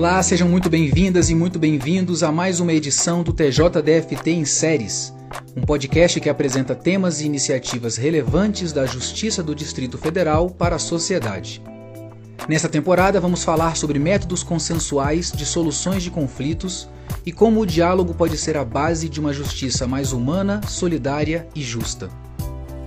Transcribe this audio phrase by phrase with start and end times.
[0.00, 5.12] Olá, sejam muito bem-vindas e muito bem-vindos a mais uma edição do TJDFT em Séries,
[5.54, 10.78] um podcast que apresenta temas e iniciativas relevantes da Justiça do Distrito Federal para a
[10.78, 11.62] sociedade.
[12.48, 16.88] Nesta temporada, vamos falar sobre métodos consensuais de soluções de conflitos
[17.26, 21.60] e como o diálogo pode ser a base de uma justiça mais humana, solidária e
[21.60, 22.08] justa.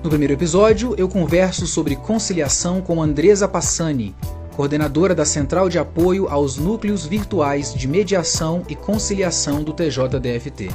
[0.04, 4.16] No primeiro episódio, eu converso sobre conciliação com Andresa Passani,
[4.54, 10.70] coordenadora da Central de Apoio aos Núcleos Virtuais de Mediação e Conciliação do TJDFT.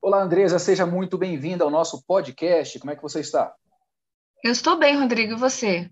[0.00, 2.78] Olá, Andresa, seja muito bem-vinda ao nosso podcast.
[2.78, 3.54] Como é que você está?
[4.42, 5.90] Eu estou bem, Rodrigo, e você?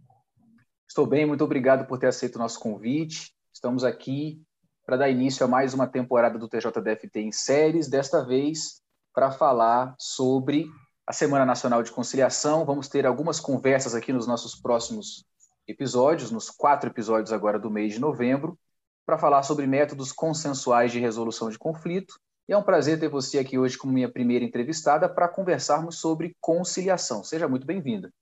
[0.89, 3.35] Estou bem, muito obrigado por ter aceito o nosso convite.
[3.53, 4.41] Estamos aqui
[4.87, 8.81] para dar início a mais uma temporada do TJDFT em séries, desta vez
[9.13, 10.67] para falar sobre
[11.07, 12.65] a Semana Nacional de Conciliação.
[12.65, 15.25] Vamos ter algumas conversas aqui nos nossos próximos
[15.67, 18.59] episódios, nos quatro episódios agora do mês de novembro,
[19.05, 22.19] para falar sobre métodos consensuais de resolução de conflito.
[22.49, 26.37] E é um prazer ter você aqui hoje como minha primeira entrevistada para conversarmos sobre
[26.41, 27.23] conciliação.
[27.23, 28.13] Seja muito bem-vinda.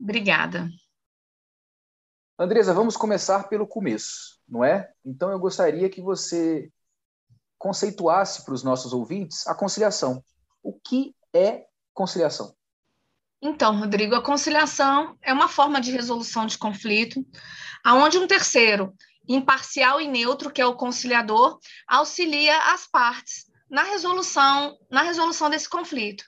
[0.00, 0.68] Obrigada.
[2.38, 4.92] Andresa, vamos começar pelo começo, não é?
[5.04, 6.70] Então eu gostaria que você
[7.58, 10.22] conceituasse para os nossos ouvintes a conciliação.
[10.62, 12.54] O que é conciliação?
[13.42, 17.24] Então, Rodrigo, a conciliação é uma forma de resolução de conflito,
[17.84, 18.94] aonde um terceiro,
[19.28, 21.58] imparcial e neutro, que é o conciliador,
[21.88, 26.24] auxilia as partes na resolução, na resolução desse conflito.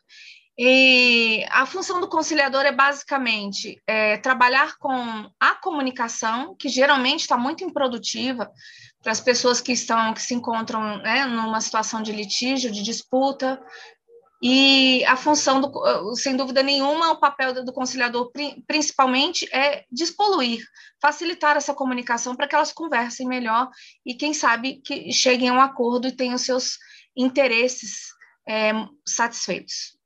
[0.60, 7.36] E a função do conciliador é basicamente é, trabalhar com a comunicação, que geralmente está
[7.36, 8.50] muito improdutiva
[9.00, 13.62] para as pessoas que estão, que se encontram né, numa situação de litígio, de disputa,
[14.40, 18.30] e a função, do, sem dúvida nenhuma, o papel do conciliador,
[18.66, 20.64] principalmente, é despoluir,
[21.02, 23.68] facilitar essa comunicação para que elas conversem melhor
[24.06, 26.78] e, quem sabe, que cheguem a um acordo e tenham seus
[27.16, 28.12] interesses
[28.48, 28.72] é,
[29.06, 29.98] satisfeitos.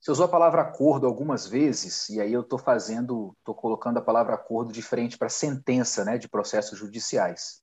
[0.00, 4.02] Você usou a palavra acordo algumas vezes, e aí eu estou fazendo, estou colocando a
[4.02, 7.60] palavra acordo diferente para sentença né, de processos judiciais.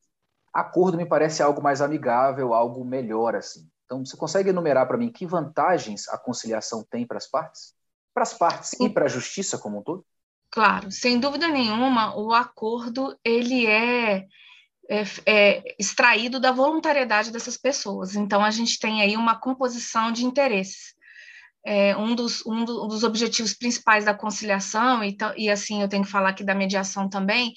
[0.54, 3.70] Acordo me parece algo mais amigável, algo melhor, assim.
[3.90, 7.74] Então, você consegue enumerar para mim que vantagens a conciliação tem para as partes?
[8.14, 10.06] Para as partes e para a justiça como um todo?
[10.52, 14.28] Claro, sem dúvida nenhuma, o acordo ele é,
[14.88, 18.16] é, é, extraído da voluntariedade dessas pessoas.
[18.16, 20.94] Então, a gente tem aí uma composição de interesses.
[21.66, 26.12] É, um, dos, um, dos objetivos principais da conciliação, e, e assim eu tenho que
[26.12, 27.54] falar aqui da mediação também,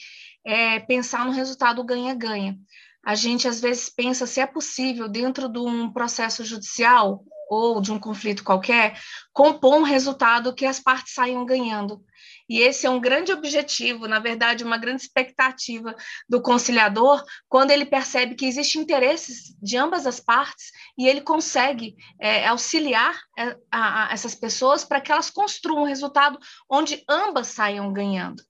[0.46, 2.58] é pensar no resultado ganha-ganha
[3.04, 7.92] a gente às vezes pensa se é possível, dentro de um processo judicial ou de
[7.92, 8.98] um conflito qualquer,
[9.30, 12.02] compor um resultado que as partes saiam ganhando.
[12.48, 15.94] E esse é um grande objetivo, na verdade, uma grande expectativa
[16.26, 21.94] do conciliador, quando ele percebe que existem interesses de ambas as partes e ele consegue
[22.18, 26.38] é, auxiliar é, a, a essas pessoas para que elas construam um resultado
[26.70, 28.42] onde ambas saiam ganhando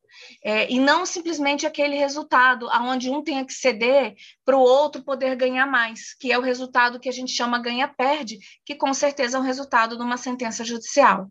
[0.45, 5.37] é, e não simplesmente aquele resultado aonde um tenha que ceder para o outro poder
[5.37, 9.41] ganhar mais, que é o resultado que a gente chama ganha-perde, que com certeza é
[9.41, 11.31] o resultado de uma sentença judicial.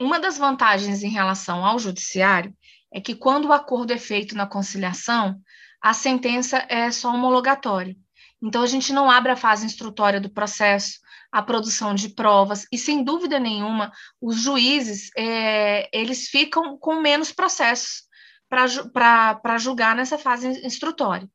[0.00, 2.54] Uma das vantagens em relação ao judiciário
[2.92, 5.40] é que quando o acordo é feito na conciliação,
[5.80, 7.96] a sentença é só homologatória.
[8.40, 10.98] Então, a gente não abre a fase instrutória do processo,
[11.32, 17.32] a produção de provas, e sem dúvida nenhuma, os juízes, é, eles ficam com menos
[17.32, 18.02] processos
[18.48, 21.26] para julgar nessa fase instrutória.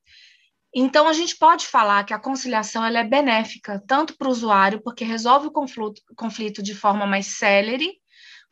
[0.73, 4.81] Então, a gente pode falar que a conciliação ela é benéfica tanto para o usuário,
[4.83, 7.93] porque resolve o conflito, conflito de forma mais célere,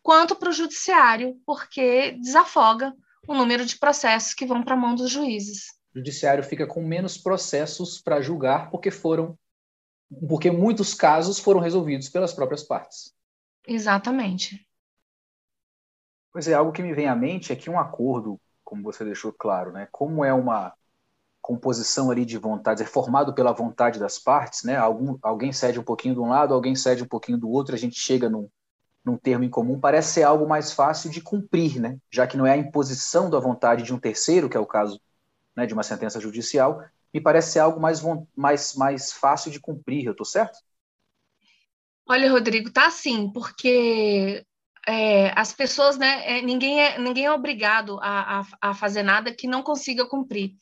[0.02, 2.92] quanto para o judiciário, porque desafoga
[3.28, 5.66] o número de processos que vão para a mão dos juízes.
[5.94, 9.38] O judiciário fica com menos processos para julgar, porque foram
[10.28, 13.14] porque muitos casos foram resolvidos pelas próprias partes.
[13.68, 14.66] Exatamente.
[16.32, 19.32] Pois é, algo que me vem à mente é que um acordo, como você deixou
[19.32, 20.74] claro, né, como é uma
[21.42, 25.84] composição ali de vontades, é formado pela vontade das partes, né, algum, alguém cede um
[25.84, 28.50] pouquinho de um lado, alguém cede um pouquinho do outro, a gente chega num,
[29.04, 32.46] num termo em comum, parece ser algo mais fácil de cumprir, né, já que não
[32.46, 35.00] é a imposição da vontade de um terceiro, que é o caso
[35.56, 36.84] né, de uma sentença judicial,
[37.16, 38.02] me parece ser algo mais,
[38.36, 40.58] mais, mais fácil de cumprir, eu estou certo?
[42.06, 44.46] Olha, Rodrigo, tá sim, porque
[44.86, 49.34] é, as pessoas, né, é, ninguém, é, ninguém é obrigado a, a, a, fazer nada
[49.34, 50.56] que não consiga cumprir.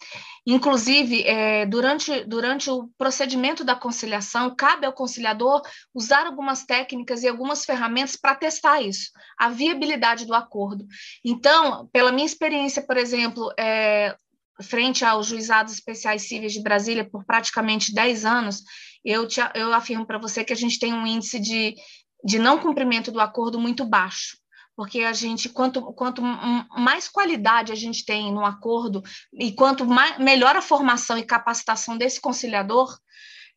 [0.46, 5.60] Inclusive, é, durante, durante o procedimento da conciliação, cabe ao conciliador
[5.92, 9.10] usar algumas técnicas e algumas ferramentas para testar isso,
[9.40, 10.86] a viabilidade do acordo.
[11.26, 14.16] Então, pela minha experiência, por exemplo, é,
[14.62, 18.62] frente aos juizados especiais cíveis de Brasília por praticamente 10 anos,
[19.04, 21.76] eu, te, eu afirmo para você que a gente tem um índice de,
[22.24, 24.38] de não cumprimento do acordo muito baixo
[24.76, 30.18] porque a gente, quanto, quanto mais qualidade a gente tem no acordo e quanto mais,
[30.18, 32.98] melhor a formação e capacitação desse conciliador,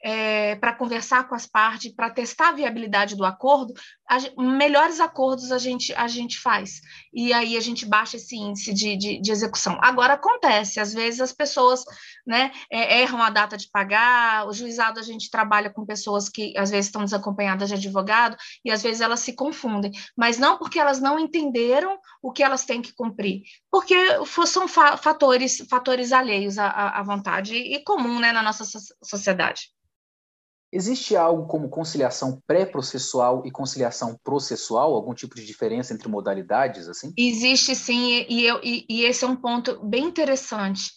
[0.02, 3.72] é, para conversar com as partes, para testar a viabilidade do acordo,
[4.08, 6.80] a, melhores acordos a gente, a gente faz.
[7.12, 9.78] E aí a gente baixa esse índice de, de, de execução.
[9.82, 11.84] Agora acontece, às vezes as pessoas
[12.26, 16.56] né, é, erram a data de pagar, o juizado a gente trabalha com pessoas que
[16.56, 20.78] às vezes estão desacompanhadas de advogado, e às vezes elas se confundem, mas não porque
[20.78, 23.96] elas não entenderam o que elas têm que cumprir, porque
[24.46, 28.64] são fatores, fatores alheios à, à vontade e comum né, na nossa
[29.02, 29.76] sociedade.
[30.76, 34.94] Existe algo como conciliação pré-processual e conciliação processual?
[34.94, 36.86] Algum tipo de diferença entre modalidades?
[36.86, 37.14] assim?
[37.16, 40.90] Existe sim, e, eu, e, e esse é um ponto bem interessante.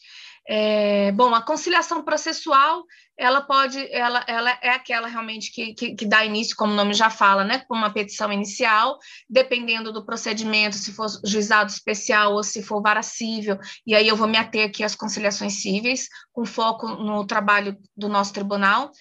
[0.51, 2.83] É, bom, a conciliação processual,
[3.17, 6.93] ela pode, ela, ela é aquela realmente que, que, que, dá início, como o nome
[6.93, 8.97] já fala, né, com uma petição inicial,
[9.29, 14.15] dependendo do procedimento, se for juizado especial ou se for vara cível, e aí eu
[14.15, 18.91] vou me ater aqui às conciliações cíveis, com foco no trabalho do nosso tribunal,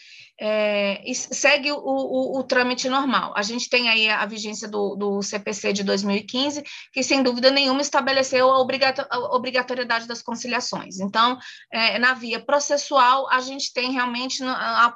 [0.40, 3.32] é, segue o, o, o, trâmite normal.
[3.36, 6.62] A gente tem aí a vigência do, do, CPC de 2015,
[6.92, 11.00] que sem dúvida nenhuma estabeleceu a, a obrigatoriedade das conciliações.
[11.00, 11.38] Então,
[11.72, 14.42] é, na via processual, a gente tem realmente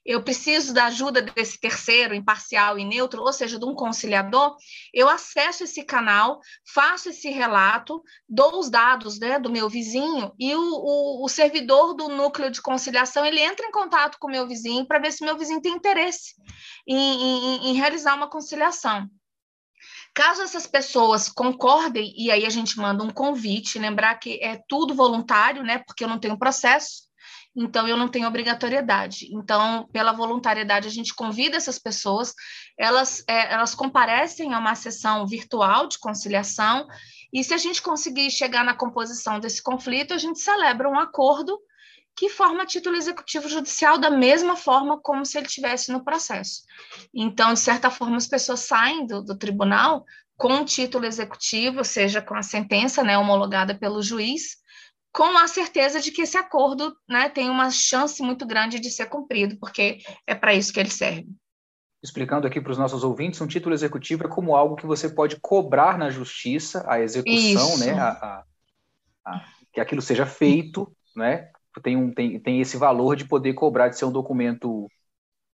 [0.07, 4.57] eu preciso da ajuda desse terceiro, imparcial e neutro, ou seja, de um conciliador,
[4.95, 6.41] eu acesso esse canal,
[6.73, 11.95] faço esse relato, dou os dados né, do meu vizinho e o, o, o servidor
[11.95, 15.25] do núcleo de conciliação ele entra em contato com o meu vizinho para ver se
[15.25, 16.35] meu vizinho tem interesse
[16.87, 19.11] em, em, em realizar uma conciliação.
[20.15, 24.95] Caso essas pessoas concordem, e aí a gente manda um convite, lembrar que é tudo
[24.95, 25.79] voluntário, né?
[25.81, 27.06] Porque eu não tenho processo,
[27.57, 29.29] então eu não tenho obrigatoriedade.
[29.33, 32.35] Então, pela voluntariedade, a gente convida essas pessoas,
[32.79, 36.87] elas, é, elas comparecem a uma sessão virtual de conciliação,
[37.33, 41.59] e se a gente conseguir chegar na composição desse conflito, a gente celebra um acordo
[42.17, 46.63] que forma título executivo judicial da mesma forma como se ele tivesse no processo.
[47.15, 50.05] Então, de certa forma, as pessoas saem do, do tribunal
[50.37, 54.57] com o título executivo, ou seja, com a sentença né, homologada pelo juiz,
[55.17, 59.07] com a certeza de que esse acordo né, tem uma chance muito grande de ser
[59.07, 61.27] cumprido, porque é para isso que ele serve.
[62.03, 65.41] Explicando aqui para os nossos ouvintes, um título executivo é como algo que você pode
[65.41, 68.45] cobrar na justiça, a execução, né, a, a,
[69.25, 71.51] a, que aquilo seja feito, né,
[71.83, 74.87] tem, um, tem, tem esse valor de poder cobrar de ser um documento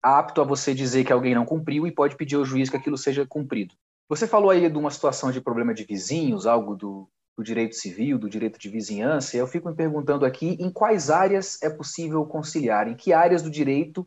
[0.01, 2.97] apto a você dizer que alguém não cumpriu e pode pedir ao juiz que aquilo
[2.97, 3.75] seja cumprido.
[4.07, 7.09] Você falou aí de uma situação de problema de vizinhos, algo do,
[7.39, 11.57] do direito civil, do direito de vizinhança, eu fico me perguntando aqui em quais áreas
[11.63, 14.05] é possível conciliar, em que áreas do direito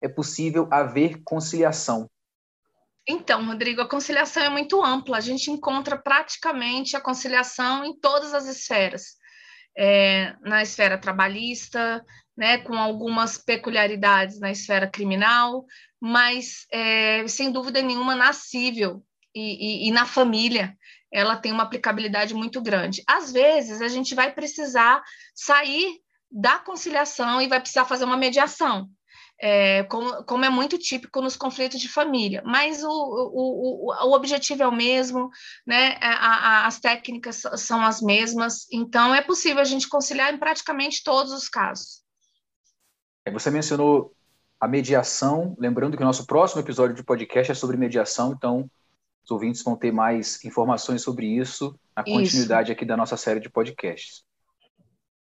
[0.00, 2.08] é possível haver conciliação.
[3.06, 8.32] Então, Rodrigo, a conciliação é muito ampla, a gente encontra praticamente a conciliação em todas
[8.32, 9.18] as esferas.
[9.76, 12.02] É, na esfera trabalhista,
[12.34, 15.66] né, com algumas peculiaridades na esfera criminal,
[16.00, 20.74] mas é, sem dúvida nenhuma na civil e, e, e na família
[21.12, 23.02] ela tem uma aplicabilidade muito grande.
[23.06, 25.02] Às vezes, a gente vai precisar
[25.34, 26.00] sair
[26.30, 28.88] da conciliação e vai precisar fazer uma mediação,
[29.42, 34.14] é, como, como, é muito típico nos conflitos de família, mas o, o, o, o
[34.14, 35.30] objetivo é o mesmo,
[35.66, 35.96] né?
[36.00, 41.02] A, a, as técnicas são as mesmas, então é possível a gente conciliar em praticamente
[41.02, 42.02] todos os casos.
[43.24, 44.14] É, você mencionou
[44.60, 48.70] a mediação, lembrando que o nosso próximo episódio de podcast é sobre mediação, então
[49.30, 52.72] os ouvintes vão ter mais informações sobre isso na continuidade isso.
[52.72, 54.24] aqui da nossa série de podcasts.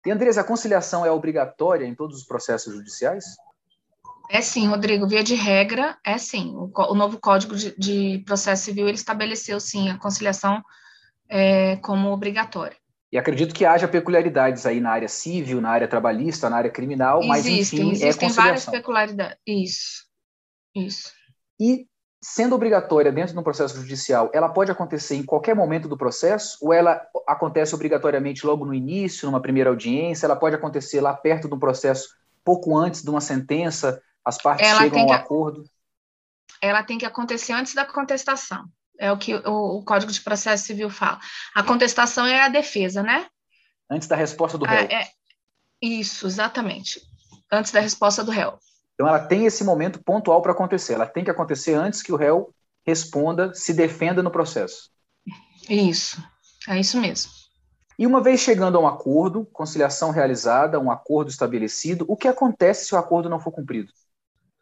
[0.05, 3.25] E, Andresa, a conciliação é obrigatória em todos os processos judiciais?
[4.29, 6.53] É sim, Rodrigo, via de regra, é sim.
[6.55, 10.63] O, o novo Código de, de, Processo Civil ele estabeleceu sim a conciliação
[11.27, 12.77] é, como obrigatória.
[13.11, 17.19] E acredito que haja peculiaridades aí na área civil, na área trabalhista, na área criminal,
[17.19, 18.43] existem, mas enfim, existem é conciliação.
[18.43, 19.37] várias peculiaridades.
[19.45, 20.05] Isso,
[20.75, 21.11] isso.
[21.59, 21.87] E
[22.29, 26.57] sendo obrigatória dentro de um processo judicial, ela pode acontecer em qualquer momento do processo
[26.61, 30.25] ou ela acontece obrigatoriamente logo no início, numa primeira audiência?
[30.25, 32.09] Ela pode acontecer lá perto de um processo,
[32.43, 35.63] pouco antes de uma sentença, as partes ela chegam ao que, acordo?
[36.61, 38.65] Ela tem que acontecer antes da contestação.
[38.99, 41.19] É o que o, o, Código de Processo Civil fala.
[41.55, 43.25] A contestação é a defesa, né?
[43.89, 44.85] Antes da resposta do réu.
[44.89, 45.07] É, é,
[45.81, 46.99] isso, exatamente.
[47.49, 48.59] Antes da resposta do réu.
[48.97, 50.93] Então ela tem esse momento pontual para acontecer.
[50.93, 52.51] Ela tem que acontecer antes que o réu
[52.83, 54.89] responda, se defenda no processo.
[55.69, 56.19] Isso,
[56.67, 57.31] é isso mesmo.
[57.99, 62.85] E uma vez chegando a um acordo, conciliação realizada, um acordo estabelecido, o que acontece
[62.85, 63.91] se o acordo não for cumprido?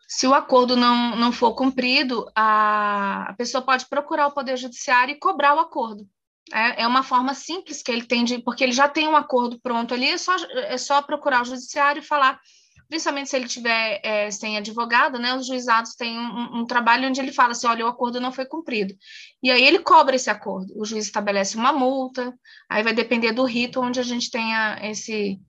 [0.05, 5.13] Se o acordo não, não for cumprido, a, a pessoa pode procurar o Poder Judiciário
[5.13, 6.05] e cobrar o acordo.
[6.53, 9.59] É, é uma forma simples que ele tem de, porque ele já tem um acordo
[9.59, 12.39] pronto ali, é só, é só procurar o Judiciário e falar,
[12.87, 15.33] principalmente se ele tiver é, sem advogado, né?
[15.35, 18.45] Os juizados têm um, um, trabalho onde ele fala assim: olha, o acordo não foi
[18.45, 18.93] cumprido.
[19.41, 20.73] E aí ele cobra esse acordo.
[20.75, 22.33] O juiz estabelece uma multa,
[22.69, 25.39] aí vai depender do rito onde a gente tenha esse,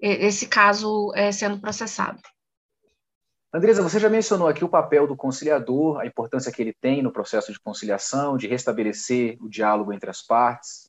[0.00, 2.20] esse caso é, sendo processado.
[3.52, 7.12] Andresa, você já mencionou aqui o papel do conciliador, a importância que ele tem no
[7.12, 10.88] processo de conciliação, de restabelecer o diálogo entre as partes,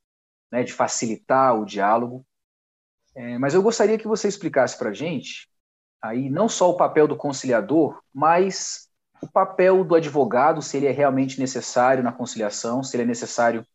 [0.51, 2.23] né, de facilitar o diálogo.
[3.15, 5.49] É, mas eu gostaria que você explicasse para a gente,
[6.01, 8.89] aí não só o papel do conciliador, mas
[9.21, 13.65] o papel do advogado, se ele é realmente necessário na conciliação, se ele é necessário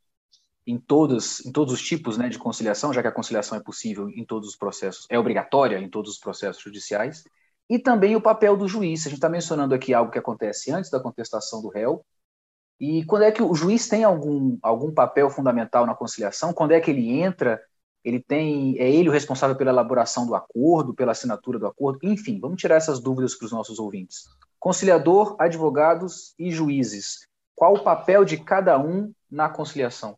[0.66, 4.09] em todos, em todos os tipos né, de conciliação, já que a conciliação é possível
[4.11, 7.23] em todos os processos, é obrigatória em todos os processos judiciais
[7.71, 9.06] e também o papel do juiz.
[9.06, 12.04] A gente está mencionando aqui algo que acontece antes da contestação do réu.
[12.80, 16.52] E quando é que o juiz tem algum, algum papel fundamental na conciliação?
[16.52, 17.61] Quando é que ele entra?
[18.06, 21.98] Ele tem é ele o responsável pela elaboração do acordo, pela assinatura do acordo?
[22.04, 24.28] Enfim, vamos tirar essas dúvidas para os nossos ouvintes.
[24.60, 27.26] Conciliador, advogados e juízes.
[27.52, 30.16] Qual o papel de cada um na conciliação?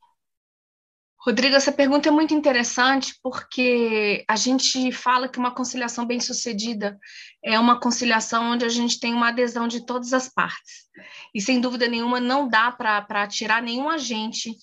[1.18, 6.98] Rodrigo, essa pergunta é muito interessante porque a gente fala que uma conciliação bem-sucedida
[7.42, 10.88] é uma conciliação onde a gente tem uma adesão de todas as partes.
[11.34, 14.54] E, sem dúvida nenhuma, não dá para tirar nenhum agente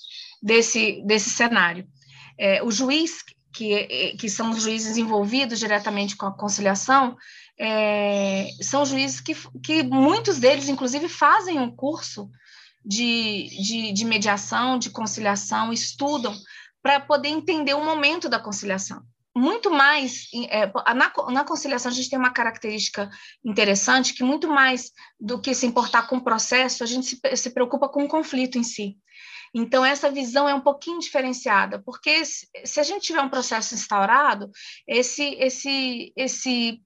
[0.43, 1.87] desse, desse cenário.
[2.37, 3.23] É, o juiz,
[3.53, 7.15] que, que são os juízes envolvidos diretamente com a conciliação,
[7.57, 12.29] é, são juízes que, que muitos deles, inclusive, fazem um curso
[12.83, 16.35] de, de, de mediação, de conciliação, estudam
[16.83, 19.01] para poder entender o momento da conciliação.
[19.35, 23.09] Muito mais, é, na, na conciliação, a gente tem uma característica
[23.43, 27.49] interessante que, muito mais do que se importar com o processo, a gente se, se
[27.49, 28.97] preocupa com o conflito em si.
[29.57, 34.51] Então, essa visão é um pouquinho diferenciada, porque se, a gente tiver um processo instaurado,
[34.85, 36.81] esse, esse, esse,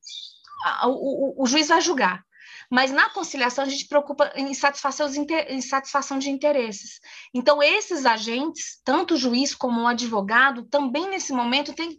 [0.84, 2.24] o, o, o juiz vai julgar.
[2.72, 7.00] Mas na conciliação a gente preocupa em, satisfazer os em satisfação de interesses.
[7.34, 11.98] Então, esses agentes, tanto o juiz como o advogado, também nesse momento tem,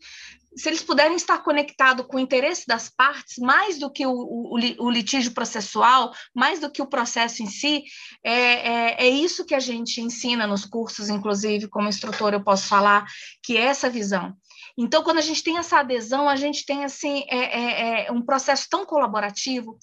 [0.57, 4.55] se eles puderem estar conectados com o interesse das partes, mais do que o, o,
[4.55, 7.85] o, litígio processual, mais do que o processo em si,
[8.25, 12.67] é, é, é, isso que a gente ensina nos cursos, inclusive, como instrutor, eu posso
[12.67, 13.07] falar,
[13.43, 14.35] que é essa visão.
[14.77, 18.23] Então, quando a gente tem essa adesão, a gente tem assim é, é, é um
[18.23, 19.79] processo tão colaborativo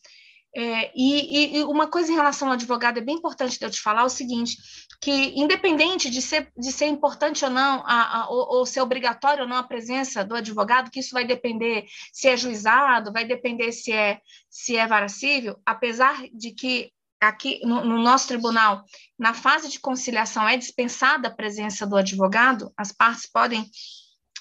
[0.60, 3.80] é, e, e, uma coisa em relação ao advogado é bem importante de eu te
[3.80, 4.58] falar o seguinte,
[5.00, 9.44] que independente de ser, de ser importante ou não, a, a, ou, ou, ser obrigatório
[9.44, 13.72] ou não a presença do advogado, que isso vai depender se é juizado, vai depender
[13.72, 18.84] se é, se é vara civil, apesar de que aqui no, no nosso tribunal,
[19.18, 23.64] na fase de conciliação, é dispensada a presença do advogado, as partes podem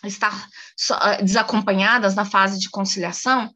[0.03, 0.49] estar
[1.03, 3.51] eh, desacompanhadas na fase de conciliação,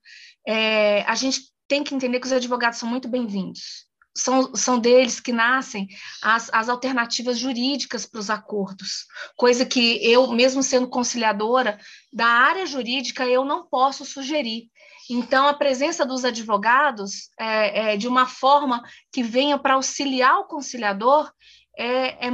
[0.47, 3.89] é, a gente tem que entender que os advogados são muito bem-vindos.
[4.13, 5.87] São, são deles que nascem
[6.21, 11.79] as, as alternativas jurídicas para os acordos, coisa que eu, mesmo sendo conciliadora
[12.13, 14.69] da área jurídica, eu não posso sugerir.
[15.09, 20.49] Então, a presença dos advogados é, é de uma forma que venha para auxiliar o
[20.49, 21.33] conciliador
[21.79, 22.31] é, é,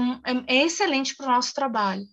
[0.46, 2.04] é excelente para o nosso trabalho.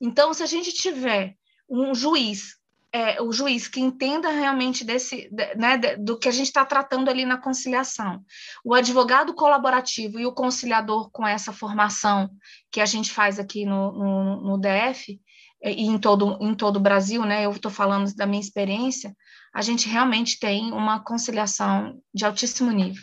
[0.00, 1.36] Então, se a gente tiver
[1.68, 2.56] um juiz
[2.92, 7.24] é, o juiz que entenda realmente desse, né, do que a gente está tratando ali
[7.24, 8.22] na conciliação.
[8.62, 12.30] O advogado colaborativo e o conciliador com essa formação
[12.70, 15.18] que a gente faz aqui no, no, no DF
[15.62, 19.16] é, e em todo, em todo o Brasil, né, eu estou falando da minha experiência,
[19.54, 23.02] a gente realmente tem uma conciliação de altíssimo nível.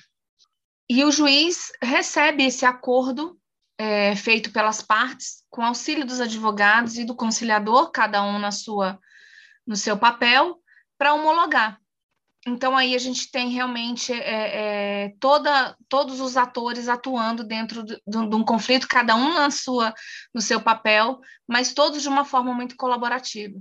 [0.87, 3.39] E o juiz recebe esse acordo
[3.77, 8.99] é, feito pelas partes, com auxílio dos advogados e do conciliador, cada um na sua,
[9.69, 10.59] no seu papel,
[10.97, 11.79] para homologar.
[12.47, 18.01] Então, aí a gente tem realmente é, é, toda, todos os atores atuando dentro de,
[18.07, 19.93] um conflito, cada um na sua,
[20.33, 23.59] no seu papel, mas todos de uma forma muito colaborativa.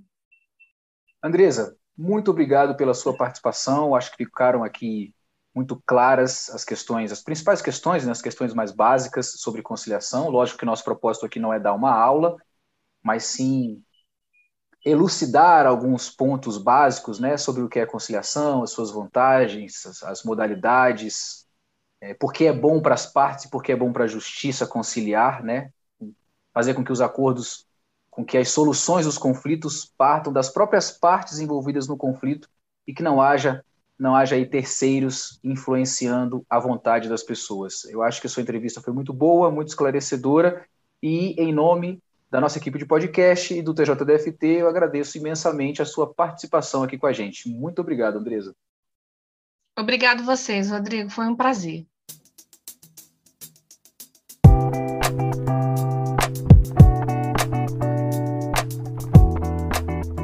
[1.22, 3.94] Andresa, muito obrigado pela sua participação.
[3.94, 5.12] Acho que ficaram aqui
[5.54, 10.30] muito claras as questões, as principais questões, né, as questões mais básicas sobre conciliação.
[10.30, 12.34] Lógico que nosso propósito aqui não é dar uma aula,
[13.02, 13.82] mas sim
[14.84, 20.22] elucidar alguns pontos básicos né, sobre o que é conciliação, as suas vantagens, as, as
[20.22, 21.46] modalidades,
[22.00, 24.08] é, por que é bom para as partes e por que é bom para a
[24.08, 25.72] justiça conciliar, né,
[26.52, 27.66] fazer com que os acordos,
[28.10, 32.48] com que as soluções dos conflitos partam das próprias partes envolvidas no conflito
[32.86, 33.64] e que não haja
[33.98, 37.84] não haja aí terceiros influenciando a vontade das pessoas.
[37.86, 40.64] Eu acho que a sua entrevista foi muito boa, muito esclarecedora
[41.02, 45.86] e em nome da nossa equipe de podcast e do TJDFT, eu agradeço imensamente a
[45.86, 47.48] sua participação aqui com a gente.
[47.48, 48.54] Muito obrigado, Andresa.
[49.78, 51.08] Obrigado vocês, Rodrigo.
[51.08, 51.86] Foi um prazer.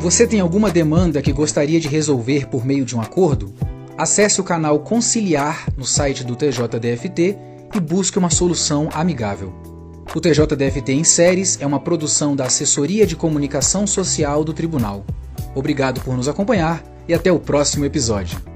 [0.01, 3.55] Você tem alguma demanda que gostaria de resolver por meio de um acordo?
[3.97, 7.39] Acesse o canal Conciliar no site do TJDFT
[7.75, 9.74] e busque uma solução amigável.
[10.15, 15.05] O TJDFT em Séries é uma produção da Assessoria de Comunicação Social do Tribunal.
[15.57, 18.54] Obrigado por nos acompanhar e até o próximo episódio.